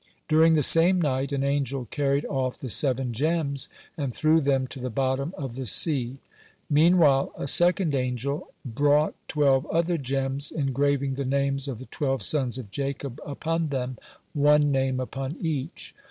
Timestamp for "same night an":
0.63-1.43